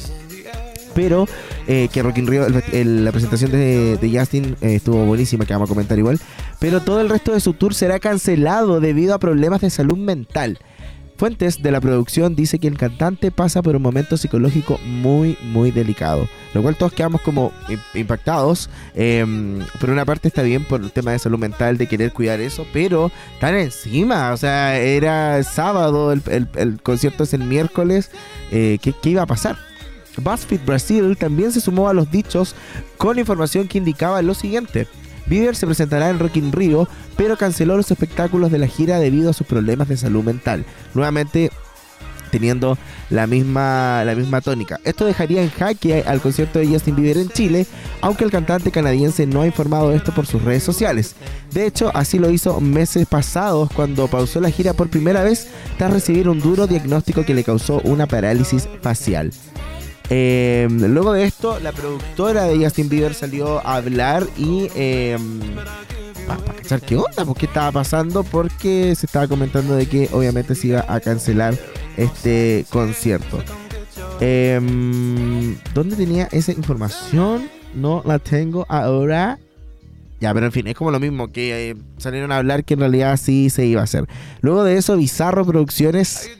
Pero 0.95 1.27
eh, 1.69 1.89
que 1.93 2.03
Rock 2.03 2.19
in 2.19 2.27
Rio, 2.27 2.47
el- 2.73 3.05
la 3.05 3.13
presentación 3.13 3.53
de, 3.53 3.97
de 3.97 4.19
Justin 4.19 4.57
eh, 4.61 4.75
estuvo 4.75 5.05
buenísima, 5.07 5.47
que 5.47 5.53
vamos 5.53 5.69
a 5.69 5.73
comentar 5.73 5.97
igual. 5.99 6.19
Pero 6.59 6.81
todo 6.81 7.01
el 7.01 7.09
resto 7.09 7.33
de 7.33 7.39
su 7.41 7.53
tour 7.55 7.75
será 7.75 8.01
cancelado 8.01 8.81
debido 8.81 9.15
a 9.15 9.19
problemas 9.21 9.61
de 9.61 9.71
salud 9.71 9.97
mental. 9.97 10.59
Fuentes 11.21 11.63
de 11.63 11.71
la 11.71 11.83
producción 11.83 12.35
dice 12.35 12.59
que 12.59 12.67
el 12.67 12.79
cantante 12.79 13.31
pasa 13.31 13.61
por 13.61 13.77
un 13.77 13.83
momento 13.83 14.17
psicológico 14.17 14.81
muy, 14.87 15.37
muy 15.43 15.71
delicado. 15.71 16.27
Lo 16.55 16.63
cual 16.63 16.77
todos 16.77 16.95
quedamos 16.95 17.21
como 17.21 17.53
im- 17.69 17.79
impactados. 17.93 18.71
Eh, 18.95 19.27
por 19.79 19.91
una 19.91 20.07
parte 20.07 20.29
está 20.29 20.41
bien 20.41 20.65
por 20.65 20.81
el 20.81 20.91
tema 20.93 21.13
de 21.13 21.19
salud 21.19 21.39
mental, 21.39 21.77
de 21.77 21.87
querer 21.89 22.15
cuidar 22.15 22.41
eso, 22.41 22.67
pero 22.73 23.13
están 23.35 23.55
encima. 23.55 24.33
O 24.33 24.39
sea, 24.39 24.79
era 24.79 25.43
sábado, 25.43 26.11
el, 26.13 26.23
el- 26.31 26.49
el 26.55 26.81
concierto 26.81 27.25
es 27.25 27.35
el 27.35 27.45
miércoles. 27.45 28.11
Eh, 28.51 28.79
¿qué, 28.81 28.95
¿Qué 28.95 29.11
iba 29.11 29.21
a 29.21 29.27
pasar? 29.27 29.59
BuzzFeed 30.17 30.65
Brasil 30.65 31.19
también 31.19 31.53
se 31.53 31.61
sumó 31.61 31.91
a 31.91 31.93
los 31.93 32.11
dichos 32.11 32.55
con 32.97 33.19
información 33.19 33.69
que 33.69 33.77
indicaba 33.77 34.23
lo 34.23 34.33
siguiente. 34.33 34.87
Bieber 35.31 35.55
se 35.55 35.67
presentará 35.67 36.11
en 36.11 36.19
Rock 36.19 36.37
in 36.37 36.53
Rio, 36.53 36.89
pero 37.17 37.39
canceló 37.39 37.77
los 37.77 37.91
espectáculos 37.91 38.51
de 38.51 38.59
la 38.59 38.67
gira 38.67 38.99
debido 38.99 39.31
a 39.31 39.33
sus 39.33 39.47
problemas 39.47 39.89
de 39.89 39.97
salud 39.97 40.25
mental. 40.25 40.67
Nuevamente 40.93 41.51
teniendo 42.31 42.79
la 43.11 43.27
misma, 43.27 44.05
la 44.05 44.15
misma 44.15 44.41
tónica. 44.41 44.79
Esto 44.85 45.05
dejaría 45.05 45.43
en 45.43 45.51
jaque 45.51 46.05
al 46.07 46.21
concierto 46.21 46.59
de 46.59 46.67
Justin 46.67 46.97
Bieber 46.97 47.19
en 47.19 47.29
Chile, 47.29 47.67
aunque 48.01 48.25
el 48.25 48.31
cantante 48.31 48.71
canadiense 48.71 49.27
no 49.27 49.43
ha 49.43 49.47
informado 49.47 49.93
esto 49.93 50.13
por 50.13 50.27
sus 50.27 50.43
redes 50.43 50.63
sociales. 50.63 51.15
De 51.53 51.67
hecho, 51.67 51.91
así 51.95 52.19
lo 52.19 52.31
hizo 52.31 52.61
meses 52.61 53.07
pasados 53.07 53.71
cuando 53.75 54.09
pausó 54.09 54.41
la 54.41 54.51
gira 54.51 54.75
por 54.75 54.91
primera 54.91 55.23
vez 55.23 55.49
tras 55.79 55.93
recibir 55.93 56.29
un 56.29 56.41
duro 56.41 56.67
diagnóstico 56.67 57.25
que 57.25 57.35
le 57.35 57.45
causó 57.45 57.81
una 57.83 58.07
parálisis 58.07 58.69
facial. 58.83 59.33
Eh, 60.11 60.67
luego 60.71 61.13
de 61.13 61.25
esto, 61.25 61.61
la 61.61 61.71
productora 61.71 62.45
de 62.45 62.63
Justin 62.63 62.89
Bieber 62.89 63.15
salió 63.15 63.65
a 63.65 63.77
hablar 63.77 64.27
y 64.37 64.69
eh, 64.75 65.17
para 66.27 66.55
cachar 66.55 66.81
qué 66.81 66.97
onda, 66.97 67.25
por 67.25 67.37
qué 67.37 67.47
estaba 67.47 67.71
pasando, 67.71 68.25
porque 68.25 68.95
se 68.97 69.07
estaba 69.07 69.29
comentando 69.29 69.77
de 69.77 69.87
que 69.87 70.09
obviamente 70.13 70.57
se 70.57 70.69
iba 70.69 70.85
a 70.89 70.99
cancelar 70.99 71.57
este 71.97 72.67
concierto. 72.71 73.43
Eh, 74.21 74.61
¿Dónde 75.75 75.97
tenía 75.97 76.29
esa 76.33 76.53
información? 76.53 77.49
No 77.75 78.03
la 78.05 78.19
tengo 78.19 78.67
ahora. 78.69 79.39
Ya, 80.21 80.35
pero 80.35 80.47
en 80.47 80.53
fin, 80.53 80.67
es 80.67 80.75
como 80.75 80.91
lo 80.91 81.01
mismo 81.01 81.33
que 81.33 81.71
eh, 81.71 81.77
salieron 81.97 82.31
a 82.31 82.37
hablar 82.37 82.65
que 82.65 82.75
en 82.75 82.81
realidad 82.81 83.17
sí 83.17 83.49
se 83.49 83.65
iba 83.65 83.81
a 83.81 83.85
hacer. 83.85 84.07
Luego 84.43 84.65
de 84.65 84.77
eso, 84.77 84.97
Bizarro 84.97 85.47
Producciones 85.47 86.31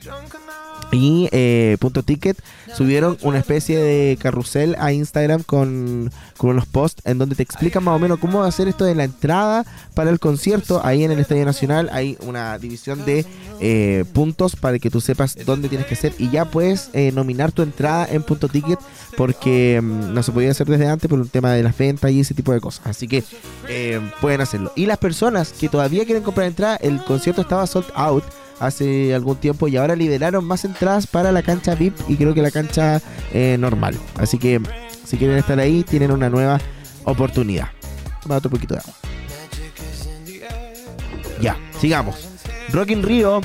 y 0.91 1.29
eh, 1.31 1.77
Punto 1.79 2.03
Ticket 2.03 2.37
subieron 2.75 3.17
una 3.21 3.39
especie 3.39 3.79
de 3.79 4.17
carrusel 4.19 4.75
a 4.79 4.91
Instagram 4.91 5.43
con, 5.43 6.11
con 6.37 6.51
unos 6.51 6.65
posts 6.65 7.01
en 7.05 7.17
donde 7.17 7.35
te 7.35 7.43
explican 7.43 7.83
más 7.83 7.95
o 7.95 7.99
menos 7.99 8.19
cómo 8.19 8.43
hacer 8.43 8.67
esto 8.67 8.85
de 8.85 8.95
la 8.95 9.03
entrada 9.03 9.65
para 9.93 10.09
el 10.09 10.19
concierto. 10.19 10.81
Ahí 10.83 11.03
en 11.03 11.11
el 11.11 11.19
Estadio 11.19 11.45
Nacional 11.45 11.89
hay 11.91 12.17
una 12.21 12.57
división 12.57 13.05
de 13.05 13.25
eh, 13.59 14.05
puntos 14.13 14.55
para 14.55 14.79
que 14.79 14.89
tú 14.89 15.01
sepas 15.01 15.37
dónde 15.45 15.69
tienes 15.69 15.87
que 15.87 15.93
hacer 15.93 16.13
y 16.17 16.29
ya 16.29 16.45
puedes 16.45 16.89
eh, 16.93 17.11
nominar 17.11 17.51
tu 17.51 17.61
entrada 17.61 18.07
en 18.09 18.23
Punto 18.23 18.47
Ticket 18.47 18.79
porque 19.17 19.79
mm, 19.81 20.13
no 20.13 20.23
se 20.23 20.31
podía 20.31 20.51
hacer 20.51 20.67
desde 20.67 20.87
antes 20.87 21.09
por 21.09 21.19
un 21.19 21.29
tema 21.29 21.51
de 21.51 21.63
las 21.63 21.77
ventas 21.77 22.11
y 22.11 22.19
ese 22.19 22.33
tipo 22.33 22.51
de 22.53 22.59
cosas. 22.59 22.85
Así 22.85 23.07
que 23.07 23.23
eh, 23.67 23.99
pueden 24.19 24.41
hacerlo. 24.41 24.71
Y 24.75 24.85
las 24.85 24.97
personas 24.97 25.53
que 25.53 25.69
todavía 25.69 26.05
quieren 26.05 26.23
comprar 26.23 26.47
entrada, 26.47 26.75
el 26.77 27.03
concierto 27.03 27.41
estaba 27.41 27.67
sold 27.67 27.87
out 27.93 28.23
hace 28.61 29.13
algún 29.13 29.37
tiempo 29.37 29.67
y 29.67 29.77
ahora 29.77 29.95
liberaron 29.95 30.45
más 30.45 30.63
entradas 30.63 31.07
para 31.07 31.31
la 31.31 31.41
cancha 31.41 31.75
VIP 31.75 31.95
y 32.07 32.15
creo 32.15 32.33
que 32.33 32.41
la 32.41 32.51
cancha 32.51 33.01
eh, 33.33 33.57
normal. 33.59 33.97
Así 34.15 34.37
que 34.37 34.61
si 35.03 35.17
quieren 35.17 35.37
estar 35.37 35.59
ahí, 35.59 35.83
tienen 35.83 36.11
una 36.11 36.29
nueva 36.29 36.59
oportunidad. 37.03 37.69
Toma 38.21 38.37
otro 38.37 38.51
poquito 38.51 38.75
de 38.75 38.81
agua. 38.81 38.93
Ya, 41.41 41.57
sigamos. 41.79 42.27
Rock 42.71 42.91
in 42.91 43.03
Rio 43.03 43.41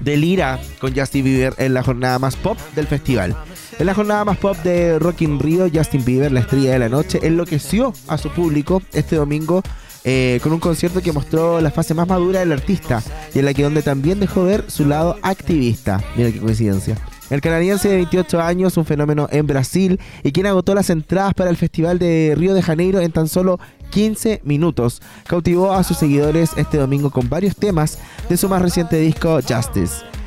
delira 0.00 0.58
con 0.80 0.94
Justin 0.94 1.24
Bieber 1.24 1.54
en 1.58 1.74
la 1.74 1.82
jornada 1.82 2.18
más 2.18 2.36
pop 2.36 2.58
del 2.74 2.86
festival. 2.86 3.36
En 3.78 3.86
la 3.86 3.94
jornada 3.94 4.24
más 4.24 4.38
pop 4.38 4.56
de 4.58 4.98
Rock 4.98 5.22
in 5.22 5.38
Rio, 5.38 5.68
Justin 5.72 6.04
Bieber, 6.04 6.32
la 6.32 6.40
estrella 6.40 6.72
de 6.72 6.78
la 6.80 6.88
noche, 6.88 7.20
enloqueció 7.22 7.92
a 8.08 8.18
su 8.18 8.28
público 8.30 8.82
este 8.92 9.16
domingo 9.16 9.62
eh, 10.04 10.40
con 10.42 10.52
un 10.52 10.60
concierto 10.60 11.02
que 11.02 11.12
mostró 11.12 11.60
la 11.60 11.70
fase 11.70 11.94
más 11.94 12.08
madura 12.08 12.40
del 12.40 12.52
artista 12.52 13.02
y 13.34 13.38
en 13.38 13.44
la 13.44 13.54
que 13.54 13.62
donde 13.62 13.82
también 13.82 14.20
dejó 14.20 14.44
ver 14.44 14.64
su 14.70 14.86
lado 14.86 15.16
activista. 15.22 16.02
Mira 16.16 16.32
qué 16.32 16.38
coincidencia. 16.38 16.96
El 17.30 17.40
canadiense 17.40 17.88
de 17.88 17.96
28 17.96 18.40
años, 18.40 18.76
un 18.76 18.84
fenómeno 18.84 19.28
en 19.30 19.46
Brasil 19.46 20.00
y 20.24 20.32
quien 20.32 20.46
agotó 20.46 20.74
las 20.74 20.90
entradas 20.90 21.34
para 21.34 21.50
el 21.50 21.56
Festival 21.56 21.98
de 21.98 22.34
Río 22.36 22.54
de 22.54 22.62
Janeiro 22.62 22.98
en 23.00 23.12
tan 23.12 23.28
solo 23.28 23.60
15 23.90 24.40
minutos, 24.44 25.00
cautivó 25.26 25.72
a 25.72 25.84
sus 25.84 25.96
seguidores 25.96 26.50
este 26.56 26.78
domingo 26.78 27.10
con 27.10 27.28
varios 27.28 27.54
temas 27.54 27.98
de 28.28 28.36
su 28.36 28.48
más 28.48 28.62
reciente 28.62 28.96
disco 28.96 29.38
Justice. 29.46 30.19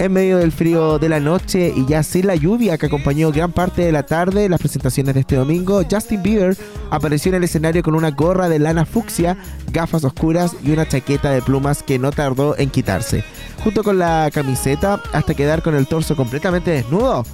En 0.00 0.14
medio 0.14 0.38
del 0.38 0.50
frío 0.50 0.98
de 0.98 1.10
la 1.10 1.20
noche 1.20 1.74
y 1.76 1.84
ya 1.84 2.02
sin 2.02 2.26
la 2.26 2.34
lluvia 2.34 2.78
que 2.78 2.86
acompañó 2.86 3.30
gran 3.30 3.52
parte 3.52 3.82
de 3.82 3.92
la 3.92 4.02
tarde 4.02 4.48
las 4.48 4.58
presentaciones 4.58 5.12
de 5.12 5.20
este 5.20 5.36
domingo, 5.36 5.82
Justin 5.90 6.22
Bieber 6.22 6.56
apareció 6.90 7.28
en 7.28 7.34
el 7.34 7.44
escenario 7.44 7.82
con 7.82 7.94
una 7.94 8.10
gorra 8.10 8.48
de 8.48 8.58
lana 8.58 8.86
fucsia, 8.86 9.36
gafas 9.70 10.02
oscuras 10.02 10.56
y 10.64 10.70
una 10.70 10.88
chaqueta 10.88 11.30
de 11.30 11.42
plumas 11.42 11.82
que 11.82 11.98
no 11.98 12.12
tardó 12.12 12.56
en 12.56 12.70
quitarse, 12.70 13.24
junto 13.62 13.82
con 13.82 13.98
la 13.98 14.30
camiseta 14.32 15.02
hasta 15.12 15.34
quedar 15.34 15.60
con 15.60 15.74
el 15.74 15.86
torso 15.86 16.16
completamente 16.16 16.70
desnudo 16.70 17.26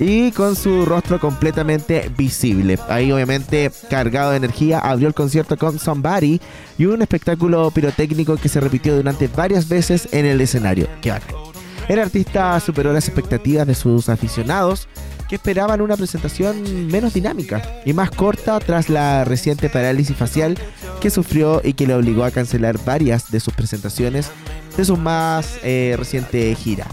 y 0.00 0.32
con 0.32 0.56
su 0.56 0.86
rostro 0.86 1.20
completamente 1.20 2.10
visible. 2.18 2.76
Ahí 2.88 3.12
obviamente 3.12 3.70
cargado 3.88 4.32
de 4.32 4.38
energía 4.38 4.80
abrió 4.80 5.06
el 5.06 5.14
concierto 5.14 5.56
con 5.56 5.78
Somebody 5.78 6.40
y 6.76 6.86
un 6.86 7.02
espectáculo 7.02 7.70
pirotécnico 7.70 8.36
que 8.36 8.48
se 8.48 8.58
repitió 8.58 8.96
durante 8.96 9.28
varias 9.28 9.68
veces 9.68 10.08
en 10.10 10.26
el 10.26 10.40
escenario. 10.40 10.88
Qué 11.00 11.12
bacán. 11.12 11.49
El 11.90 11.98
artista 11.98 12.60
superó 12.60 12.92
las 12.92 13.08
expectativas 13.08 13.66
de 13.66 13.74
sus 13.74 14.08
aficionados 14.08 14.86
que 15.28 15.34
esperaban 15.34 15.80
una 15.80 15.96
presentación 15.96 16.86
menos 16.86 17.14
dinámica 17.14 17.60
y 17.84 17.92
más 17.92 18.12
corta 18.12 18.60
tras 18.60 18.88
la 18.88 19.24
reciente 19.24 19.68
parálisis 19.68 20.16
facial 20.16 20.56
que 21.00 21.10
sufrió 21.10 21.60
y 21.64 21.72
que 21.72 21.88
le 21.88 21.94
obligó 21.94 22.22
a 22.22 22.30
cancelar 22.30 22.78
varias 22.84 23.32
de 23.32 23.40
sus 23.40 23.54
presentaciones 23.54 24.30
de 24.76 24.84
su 24.84 24.96
más 24.96 25.58
eh, 25.64 25.96
reciente 25.98 26.54
gira 26.54 26.86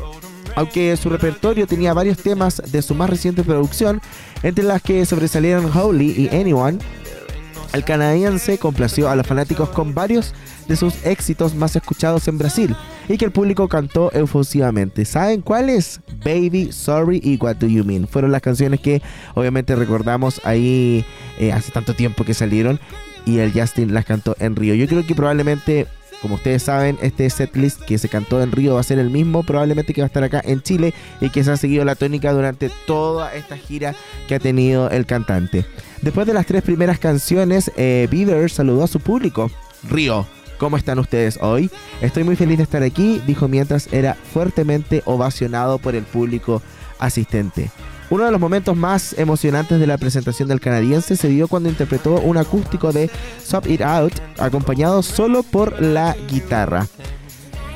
aunque 0.55 0.97
su 0.97 1.09
repertorio 1.09 1.67
tenía 1.67 1.93
varios 1.93 2.17
temas 2.17 2.59
de 2.71 2.81
su 2.81 2.95
más 2.95 3.11
reciente 3.11 3.43
producción, 3.43 4.01
entre 4.41 4.63
las 4.63 4.81
que 4.81 5.05
sobresalieron 5.05 5.69
Holy 5.71 6.15
y 6.31 6.35
Anyone. 6.35 6.79
El 7.73 7.83
canadiense 7.83 8.57
complació 8.57 9.07
a 9.07 9.15
los 9.15 9.27
fanáticos 9.27 9.69
con 9.69 9.93
varios 9.93 10.33
de 10.67 10.75
sus 10.75 11.05
éxitos 11.05 11.55
más 11.55 11.75
escuchados 11.75 12.27
en 12.27 12.37
Brasil 12.37 12.75
y 13.07 13.17
que 13.17 13.25
el 13.25 13.31
público 13.31 13.67
cantó 13.67 14.11
efusivamente. 14.11 15.05
¿Saben 15.05 15.41
cuáles? 15.41 16.01
Baby, 16.23 16.71
Sorry 16.71 17.21
y 17.23 17.37
What 17.37 17.57
Do 17.57 17.67
You 17.67 17.83
Mean. 17.83 18.07
Fueron 18.07 18.31
las 18.31 18.41
canciones 18.41 18.79
que 18.79 19.01
obviamente 19.35 19.75
recordamos 19.75 20.41
ahí 20.43 21.05
eh, 21.39 21.51
hace 21.51 21.71
tanto 21.71 21.93
tiempo 21.93 22.23
que 22.23 22.33
salieron 22.33 22.79
y 23.25 23.39
el 23.39 23.51
Justin 23.51 23.93
las 23.93 24.05
cantó 24.05 24.35
en 24.39 24.55
Río. 24.55 24.73
Yo 24.75 24.87
creo 24.87 25.05
que 25.05 25.15
probablemente 25.15 25.87
como 26.21 26.35
ustedes 26.35 26.63
saben, 26.63 26.97
este 27.01 27.29
setlist 27.29 27.81
que 27.81 27.97
se 27.97 28.09
cantó 28.09 28.41
en 28.41 28.51
Río 28.51 28.73
va 28.73 28.79
a 28.79 28.83
ser 28.83 28.97
el 28.97 29.09
mismo, 29.09 29.43
probablemente 29.43 29.93
que 29.93 30.01
va 30.01 30.05
a 30.05 30.07
estar 30.07 30.23
acá 30.23 30.41
en 30.43 30.61
Chile 30.61 30.93
y 31.21 31.29
que 31.29 31.43
se 31.43 31.51
ha 31.51 31.57
seguido 31.57 31.85
la 31.85 31.95
tónica 31.95 32.33
durante 32.33 32.71
toda 32.87 33.33
esta 33.35 33.55
gira 33.55 33.93
que 34.27 34.35
ha 34.35 34.39
tenido 34.39 34.89
el 34.89 35.05
cantante. 35.05 35.65
Después 36.01 36.25
de 36.25 36.33
las 36.33 36.45
tres 36.45 36.63
primeras 36.63 36.97
canciones, 36.99 37.71
eh, 37.77 38.07
Bieber 38.09 38.49
saludó 38.49 38.83
a 38.83 38.87
su 38.87 38.99
público. 38.99 39.51
Río, 39.87 40.25
¿cómo 40.57 40.77
están 40.77 40.99
ustedes 40.99 41.39
hoy? 41.41 41.69
Estoy 42.01 42.23
muy 42.23 42.35
feliz 42.35 42.57
de 42.57 42.63
estar 42.63 42.83
aquí, 42.83 43.21
dijo 43.25 43.47
mientras 43.47 43.91
era 43.91 44.15
fuertemente 44.15 45.01
ovacionado 45.05 45.77
por 45.77 45.95
el 45.95 46.03
público 46.03 46.61
asistente. 46.99 47.71
Uno 48.09 48.23
de 48.23 48.31
los 48.31 48.39
momentos 48.39 48.77
más 48.77 49.13
emocionantes 49.17 49.79
de 49.79 49.87
la 49.87 49.97
presentación 49.97 50.47
del 50.47 50.61
canadiense 50.61 51.17
se 51.17 51.27
dio 51.27 51.47
cuando 51.47 51.69
interpretó 51.69 52.21
un 52.21 52.37
acústico 52.37 52.93
de 52.93 53.09
Sub 53.43 53.67
It 53.67 53.81
Out, 53.81 54.13
acompañado 54.37 55.03
solo 55.03 55.43
por 55.43 55.81
la 55.81 56.15
guitarra. 56.29 56.87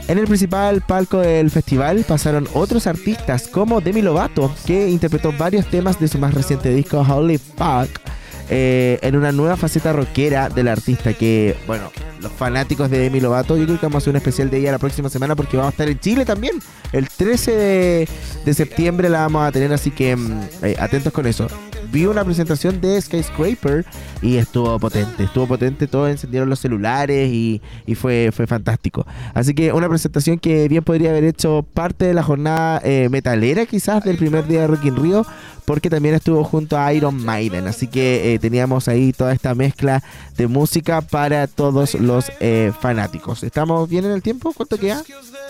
En 0.08 0.18
el 0.18 0.28
principal 0.28 0.82
palco 0.82 1.20
del 1.20 1.52
festival 1.52 2.04
pasaron 2.08 2.48
otros 2.54 2.88
artistas 2.88 3.48
como 3.48 3.82
Demi 3.82 4.02
Lovato, 4.02 4.54
que 4.66 4.90
interpretó 4.90 5.34
varios 5.38 5.70
temas 5.70 6.00
de 6.00 6.08
su 6.08 6.18
más 6.18 6.34
reciente 6.34 6.74
disco 6.74 7.00
Holy 7.00 7.38
Fuck 7.38 8.00
eh, 8.50 9.00
en 9.02 9.16
una 9.16 9.32
nueva 9.32 9.58
faceta 9.58 9.94
rockera 9.94 10.50
del 10.50 10.68
artista 10.68 11.14
que, 11.14 11.56
bueno, 11.68 11.92
los 12.22 12.32
fanáticos 12.32 12.90
de 12.90 13.00
Demi 13.00 13.20
Lovato, 13.20 13.58
yo 13.58 13.66
creo 13.66 13.80
que 13.80 13.86
vamos 13.86 13.96
a 13.96 14.00
hacer 14.00 14.12
un 14.12 14.18
especial 14.18 14.50
de 14.50 14.60
ella 14.60 14.72
la 14.72 14.80
próxima 14.80 15.10
semana 15.10 15.36
porque 15.36 15.58
vamos 15.58 15.72
a 15.72 15.74
estar 15.74 15.90
en 15.90 16.00
Chile 16.00 16.26
también. 16.26 16.60
El 16.92 17.08
13 17.08 18.08
de, 18.46 18.54
septiembre 18.54 19.10
la 19.10 19.22
vamos 19.22 19.48
a 19.48 19.52
tener, 19.52 19.72
así 19.74 19.92
que 19.92 20.16
mm, 20.16 20.42
eh, 20.64 20.76
atentos 20.80 21.14
con 21.14 21.28
eso. 21.28 21.48
Vi 21.92 22.06
una 22.06 22.24
presentación 22.24 22.80
de 22.80 23.02
Skyscraper 23.02 23.86
y 24.22 24.38
estuvo 24.38 24.80
potente, 24.80 25.26
estuvo 25.26 25.46
potente, 25.46 25.88
todos 25.88 26.10
encendieron 26.10 26.50
los 26.50 26.60
celulares 26.60 27.30
y, 27.30 27.62
fue, 27.96 28.32
fue 28.34 28.48
fantástico. 28.48 29.06
Así 29.34 29.54
que 29.54 29.74
una 29.74 29.90
presentación 29.90 30.40
que 30.40 30.70
bien 30.70 30.86
podría 30.86 31.10
haber 31.10 31.26
hecho 31.26 31.66
parte 31.74 32.06
de 32.06 32.14
la 32.14 32.24
jornada 32.24 32.82
eh, 32.86 33.10
metalera 33.10 33.66
quizás 33.66 34.06
del 34.06 34.16
primer 34.16 34.48
día 34.48 34.62
de 34.62 34.68
Rock 34.68 34.86
in 34.86 34.96
Rio, 34.96 35.26
porque 35.66 35.90
también 35.90 36.16
estuvo 36.16 36.46
junto 36.46 36.78
a 36.78 36.94
Iron 36.94 37.22
Maiden. 37.24 37.68
Así 37.68 37.88
que 37.88 38.34
eh, 38.34 38.40
teníamos 38.40 38.88
ahí 38.88 39.12
toda 39.12 39.34
esta 39.34 39.54
mezcla 39.54 40.02
de 40.38 40.48
música 40.48 41.02
para 41.02 41.48
todos 41.48 41.96
los 41.96 42.32
eh, 42.40 42.72
fanáticos. 42.80 43.44
¿Estamos 43.44 43.90
bien 43.90 44.06
en 44.06 44.12
el 44.12 44.22
tiempo? 44.22 44.54
¿Cuánto 44.56 44.78
queda? 44.78 45.04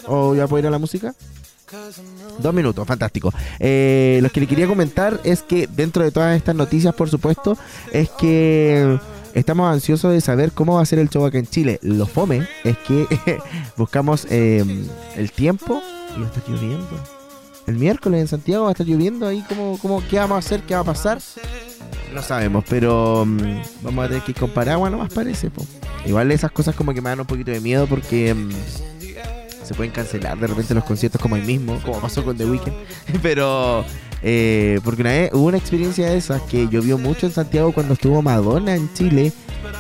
¿O 0.08 0.34
ya 0.34 0.48
puedo 0.48 0.62
ir 0.62 0.68
a 0.68 0.72
la 0.72 0.80
música? 0.80 1.14
Dos 2.40 2.54
minutos, 2.54 2.86
fantástico. 2.88 3.34
Eh, 3.60 4.20
lo 4.22 4.30
que 4.30 4.42
le 4.42 4.48
quería 4.48 4.68
comentar 4.68 5.20
es 5.24 5.42
que 5.44 5.68
dentro 5.68 6.04
de 6.04 6.12
todas 6.12 6.36
estas 6.36 6.56
noticias, 6.56 6.94
por 6.94 7.10
supuesto, 7.10 7.58
es 7.92 8.10
que 8.10 9.00
estamos 9.34 9.72
ansiosos 9.72 10.12
de 10.12 10.22
saber 10.22 10.52
cómo 10.52 10.76
va 10.76 10.82
a 10.82 10.86
ser 10.86 11.00
el 11.00 11.10
show 11.10 11.26
acá 11.26 11.38
en 11.38 11.48
Chile. 11.48 11.80
Lo 11.82 12.08
fome 12.08 12.48
es 12.64 12.78
que 12.80 13.08
buscamos 13.78 14.28
eh, 14.30 14.64
el 15.16 15.32
tiempo 15.32 15.82
y 16.18 16.24
está 16.24 16.42
lloviendo. 16.48 16.90
El 17.68 17.78
miércoles 17.78 18.22
en 18.22 18.28
Santiago 18.28 18.64
va 18.64 18.70
a 18.70 18.74
estar 18.74 18.88
lloviendo 18.88 19.28
ahí, 19.28 19.44
¿cómo, 19.48 19.78
cómo, 19.82 20.04
¿qué 20.10 20.18
vamos 20.18 20.36
a 20.36 20.40
hacer? 20.40 20.64
¿Qué 20.64 20.74
va 20.74 20.82
a 20.82 20.86
pasar? 20.86 21.20
No 22.14 22.22
sabemos, 22.22 22.66
pero 22.68 23.24
mm, 23.26 23.62
vamos 23.84 24.06
a 24.06 24.08
tener 24.10 24.24
que 24.24 24.32
ir 24.32 24.38
con 24.38 24.50
paraguas 24.50 24.92
nomás 24.92 25.14
parece. 25.14 25.50
po. 25.50 25.66
Igual 26.06 26.32
esas 26.32 26.52
cosas 26.52 26.76
como 26.76 26.94
que 26.94 27.02
me 27.02 27.10
dan 27.10 27.20
un 27.20 27.28
poquito 27.28 27.52
de 27.52 27.62
miedo 27.62 27.88
porque 27.88 28.34
mm, 28.34 28.50
se 29.72 29.78
pueden 29.78 29.94
cancelar 29.94 30.38
de 30.38 30.48
repente 30.48 30.74
los 30.74 30.84
conciertos 30.84 31.22
como 31.22 31.38
el 31.38 31.44
mismo, 31.44 31.80
como 31.86 32.00
pasó 32.02 32.24
con 32.24 32.36
The 32.38 32.46
Weeknd. 32.46 32.74
Pero, 33.22 33.86
eh, 34.22 34.82
porque 34.84 35.02
una 35.02 35.12
vez 35.12 35.32
hubo 35.34 35.46
una 35.46 35.58
experiencia 35.58 36.10
de 36.10 36.18
esas 36.18 36.42
que 36.44 36.68
llovió 36.68 36.98
mucho 36.98 37.26
en 37.26 37.32
Santiago 37.32 37.72
cuando 37.72 37.94
estuvo 37.94 38.22
Madonna 38.22 38.76
en 38.76 38.94
Chile 38.94 39.32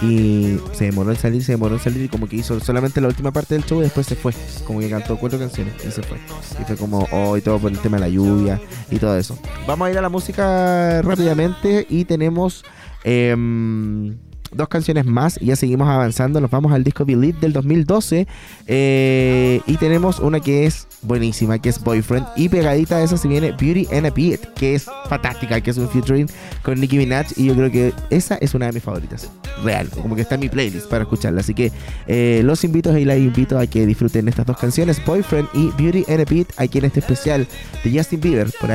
y 0.01 0.58
se 0.71 0.86
demoró 0.86 1.12
en 1.12 1.17
salir, 1.17 1.43
se 1.43 1.51
demoró 1.51 1.75
en 1.75 1.82
salir 1.82 2.06
y 2.06 2.08
como 2.08 2.27
que 2.27 2.38
hizo 2.38 2.58
solamente 2.62 3.01
la 3.01 3.10
última 3.10 3.32
parte 3.32 3.54
del 3.54 3.65
show 3.65 3.80
y 3.80 3.84
después 3.84 4.08
se 4.08 4.15
fue. 4.15 4.34
Como 4.65 4.80
que 4.80 4.89
cantó 4.89 5.17
cuatro 5.17 5.38
canciones 5.38 5.73
y 5.86 5.91
se 5.91 6.01
fue. 6.01 6.17
Y 6.60 6.63
fue 6.63 6.77
como, 6.77 7.06
oh, 7.12 7.36
y 7.36 7.41
todo 7.41 7.60
por 7.60 7.71
el 7.71 7.80
tema 7.80 7.97
de 7.97 8.01
la 8.01 8.10
lluvia 8.10 8.62
y 8.89 8.97
todo 8.97 9.17
eso. 9.17 9.38
Vamos 9.67 9.88
a 9.88 9.91
ir 9.91 9.97
a 9.97 10.01
la 10.01 10.10
música 10.10 11.01
rápidamente 11.01 11.86
y 11.89 12.06
tenemos... 12.06 12.63
em, 13.04 14.15
dos 14.52 14.68
canciones 14.68 15.06
más 15.06 15.42
y 15.42 15.48
ya 15.48 15.56
seguimos 15.56 15.88
avanzando. 15.88 16.42
Nos 16.42 16.52
vamos 16.52 16.72
al 16.74 16.84
disco 16.84 17.06
Believe 17.06 17.40
del 17.40 17.54
2012 17.54 18.28
eh, 18.68 19.62
y 19.66 19.78
tenemos 19.78 20.20
una 20.20 20.40
que 20.40 20.66
es 20.66 20.88
buenísima, 21.02 21.60
que 21.60 21.70
es 21.70 21.82
Boyfriend. 21.82 22.28
Y 22.36 22.50
pegadita 22.50 22.98
a 22.98 23.04
esa 23.04 23.18
se 23.18 23.28
viene 23.28 23.52
Beauty 23.52 23.88
and 23.94 24.08
a 24.08 24.10
Beat, 24.10 24.54
que 24.56 24.76
es 24.76 24.88
fantástica, 25.08 25.62
que 25.62 25.72
es 25.72 25.78
un 25.78 25.90
featuring 25.90 26.28
con 26.64 26.80
Nicki 26.80 26.98
Minaj. 26.98 27.28
Y 27.36 27.46
yo 27.46 27.56
creo 27.56 27.72
que 27.72 27.94
esa 28.10 28.36
es 28.36 28.54
una 28.54 28.68
de 28.68 28.74
mis 28.74 28.84
favoritas. 28.84 29.30
Real, 29.64 29.90
como 29.90 30.16
que 30.16 30.22
está 30.22 30.36
en 30.36 30.42
mi 30.42 30.50
playlist 30.50 30.90
para 30.90 31.04
escucharla. 31.04 31.42
Así 31.42 31.54
que 31.54 31.72
eh, 32.08 32.42
los 32.44 32.64
invito 32.64 32.98
y 32.98 33.06
las 33.06 33.18
invito 33.18 33.58
a 33.60 33.68
que 33.68 33.86
disfruten 33.86 34.28
estas 34.28 34.46
dos 34.46 34.58
canciones, 34.58 35.04
Boyfriend 35.06 35.48
y 35.54 35.72
Beauty 35.82 36.06
and 36.12 36.22
a 36.22 36.26
Beat, 36.26 36.48
aquí 36.58 36.80
en 36.80 36.86
este 36.86 37.00
especial 37.00 37.48
de 37.84 37.98
Justin 37.98 38.22
Bieber 38.22 38.52
por. 38.60 38.72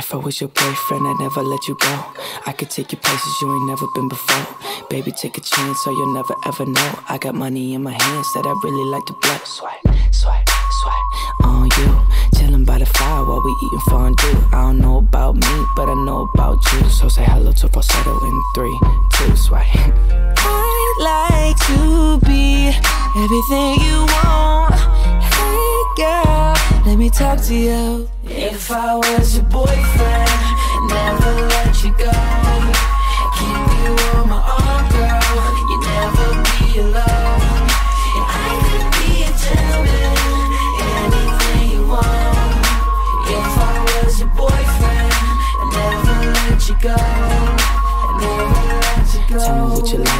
If 0.00 0.14
I 0.14 0.16
was 0.16 0.40
your 0.40 0.48
boyfriend, 0.48 1.06
I'd 1.06 1.20
never 1.20 1.42
let 1.42 1.68
you 1.68 1.74
go. 1.74 2.04
I 2.46 2.52
could 2.52 2.70
take 2.70 2.90
you 2.90 2.96
places 2.96 3.32
you 3.42 3.54
ain't 3.54 3.66
never 3.66 3.86
been 3.94 4.08
before. 4.08 4.46
Baby, 4.88 5.12
take 5.12 5.36
a 5.36 5.42
chance, 5.42 5.84
so 5.84 5.90
you'll 5.90 6.14
never 6.14 6.34
ever 6.46 6.64
know. 6.64 6.98
I 7.10 7.18
got 7.18 7.34
money 7.34 7.74
in 7.74 7.82
my 7.82 7.92
hands 7.92 8.32
that 8.32 8.46
I 8.46 8.52
really 8.64 8.90
like 8.90 9.04
to 9.04 9.12
blow. 9.20 9.36
Swipe, 9.44 9.84
swipe, 10.10 10.48
swipe 10.80 11.44
on 11.44 11.68
you. 11.76 12.00
Chilling 12.38 12.64
by 12.64 12.78
the 12.78 12.86
fire 12.86 13.26
while 13.26 13.42
we 13.44 13.52
eating 13.62 13.84
fondue. 13.90 14.40
I 14.56 14.72
don't 14.72 14.78
know 14.78 14.96
about 14.96 15.34
me, 15.34 15.66
but 15.76 15.90
I 15.90 15.94
know 16.06 16.30
about 16.32 16.64
you. 16.72 16.88
So 16.88 17.10
say 17.10 17.24
hello 17.24 17.52
to 17.52 17.68
falsetto 17.68 18.24
in 18.24 18.42
three, 18.54 18.78
two, 19.12 19.36
swipe. 19.36 19.68
I'd 19.76 20.96
like 21.12 21.58
to 21.68 22.26
be 22.26 22.72
everything 23.20 23.84
you 23.84 24.06
want 24.16 24.99
girl, 26.00 26.54
let 26.86 26.96
me 26.96 27.10
talk 27.10 27.38
to 27.42 27.54
you. 27.54 28.08
If 28.24 28.70
I 28.70 28.94
was 28.96 29.36
your 29.36 29.44
boyfriend, 29.44 30.40
never 30.88 31.32
let 31.52 31.72
you 31.84 31.92
go. 31.92 32.16
Keep 33.36 33.68
you 33.80 33.92
on 34.16 34.24
my 34.32 34.40
arm, 34.40 34.84
girl, 34.96 35.48
you'd 35.68 35.84
never 35.92 36.28
be 36.48 36.60
alone. 36.80 37.68
And 38.16 38.26
I 38.32 38.50
could 38.64 38.88
be 38.96 39.08
a 39.28 39.32
gentleman, 39.44 40.16
anything 40.96 41.64
you 41.72 41.82
want. 41.92 42.64
If 43.36 43.52
I 43.60 43.76
was 43.88 44.12
your 44.20 44.32
boyfriend, 44.40 45.20
never 45.76 46.16
let 46.36 46.60
you 46.68 46.76
go. 46.80 46.96
Never 48.22 48.72
let 48.84 49.08
you 49.12 49.22
go. 49.28 49.38
Tell 49.44 49.54
me 49.56 49.64
what 49.74 49.86
you 49.92 49.98
like 49.98 50.19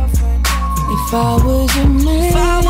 If 1.11 1.15
I 1.15 1.45
was 1.45 1.75
your 1.75 1.87
man. 1.89 2.60